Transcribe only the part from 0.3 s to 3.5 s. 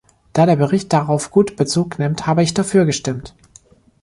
Da der Bericht darauf gut Bezug nimmt, habe ich dafür gestimmt.